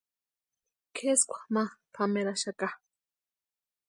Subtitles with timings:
[0.95, 1.63] Kʼeskwa ma
[1.93, 2.67] pameraxaka.